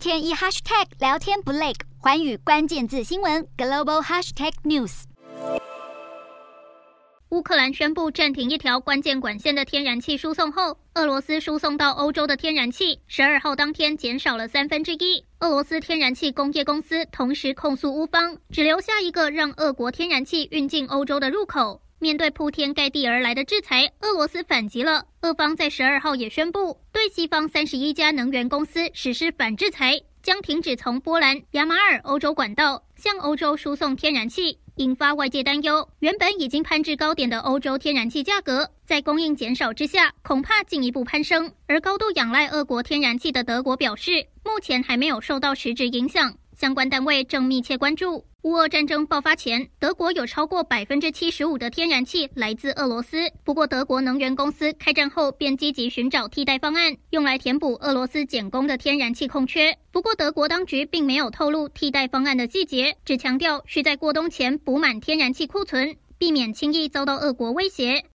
[0.00, 5.02] 天一 hashtag 聊天不累，寰宇关键字新闻 global hashtag news。
[7.28, 15.22] 乌克兰宣布暂停一条关键管线的天然气输送后，俄罗斯输送到欧洲的天然气十二号当天减少了三分之一。
[15.40, 21.82] 俄罗斯天然气工业公司同时控诉乌方只留下一个让俄国天然气运进欧洲的入口。
[22.02, 25.04] 面对铺天盖地而来的制裁，俄罗斯反击了。
[25.20, 34.58] 俄方在十二号也宣布对西方三十一家能源公司实施反制裁，将停止从波兰、亚马尔欧洲管道向欧洲输送天然气。
[34.76, 41.52] 引发外界担忧，原本已经攀至高点的欧洲天然气价格，在供应减少之下，恐怕进一步攀升。
[41.66, 46.34] 而高度仰赖俄国天然气的德国表示，目前还没有受到实质影响。
[46.60, 48.26] 相关单位正密切关注。
[48.42, 53.30] 乌俄战争爆发前，德国有超过百分之七十五的天然气来自俄罗斯。
[53.44, 59.78] 不过，德国能源公司开战后便积极寻找替代方案，用来填补俄罗斯减供的天然气空缺。
[59.90, 68.04] 不过，德国当局并没有透露替代方案的细节，只强调需在过冬前补满天然气库存，避免轻易遭到俄国威胁。